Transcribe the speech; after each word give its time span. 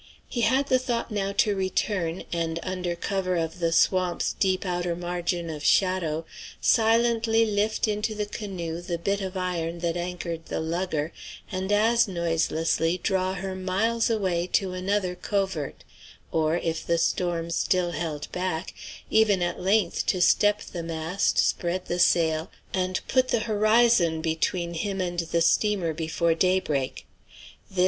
He 0.27 0.41
had 0.41 0.65
the 0.67 0.79
thought 0.79 1.11
now 1.11 1.31
to 1.33 1.55
return, 1.55 2.23
and 2.33 2.59
under 2.63 2.95
cover 2.95 3.35
of 3.35 3.59
the 3.59 3.71
swamp's 3.71 4.33
deep 4.33 4.65
outer 4.65 4.95
margin 4.95 5.47
of 5.51 5.63
shadow, 5.63 6.25
silently 6.59 7.45
lift 7.45 7.87
into 7.87 8.15
the 8.15 8.25
canoe 8.25 8.81
the 8.81 8.97
bit 8.97 9.21
of 9.21 9.37
iron 9.37 9.77
that 9.81 9.95
anchored 9.95 10.47
the 10.47 10.59
lugger, 10.59 11.13
and 11.51 11.71
as 11.71 12.07
noiselessly 12.07 12.97
draw 13.03 13.35
her 13.35 13.53
miles 13.53 14.09
away 14.09 14.47
to 14.53 14.73
another 14.73 15.13
covert; 15.13 15.83
or 16.31 16.57
if 16.57 16.83
the 16.83 16.97
storm 16.97 17.51
still 17.51 17.91
held 17.91 18.27
back, 18.31 18.73
even 19.11 19.43
at 19.43 19.61
length 19.61 20.07
to 20.07 20.19
step 20.19 20.63
the 20.63 20.81
mast, 20.81 21.37
spread 21.37 21.85
the 21.85 21.99
sail, 21.99 22.49
and 22.73 23.01
put 23.07 23.27
the 23.27 23.41
horizon 23.41 24.19
between 24.19 24.73
him 24.73 24.99
and 24.99 25.19
the 25.19 25.41
steamer 25.41 25.93
before 25.93 26.33
daybreak. 26.33 27.05